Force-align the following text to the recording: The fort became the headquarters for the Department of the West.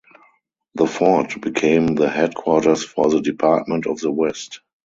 The 0.73 0.87
fort 0.87 1.39
became 1.41 1.93
the 1.93 2.09
headquarters 2.09 2.83
for 2.83 3.11
the 3.11 3.21
Department 3.21 3.85
of 3.85 3.99
the 3.99 4.09
West. 4.11 4.61